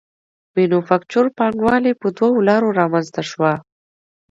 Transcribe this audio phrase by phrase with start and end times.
[0.55, 3.53] مینوفکچور پانګوالي په دوو لارو رامنځته شوه